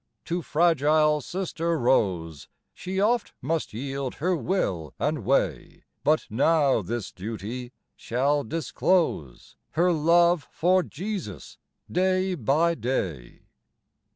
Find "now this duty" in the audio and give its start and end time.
6.27-7.71